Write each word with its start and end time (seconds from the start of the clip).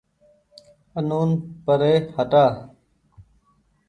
آنون 0.97 1.29
پري 1.65 1.93
هٽآ 2.15 2.45